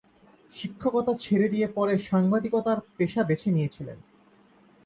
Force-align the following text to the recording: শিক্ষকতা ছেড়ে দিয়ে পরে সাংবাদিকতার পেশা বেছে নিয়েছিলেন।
শিক্ষকতা 0.53 1.13
ছেড়ে 1.19 1.47
দিয়ে 1.49 1.67
পরে 1.67 1.93
সাংবাদিকতার 1.99 2.79
পেশা 2.97 3.21
বেছে 3.23 3.49
নিয়েছিলেন। 3.51 3.97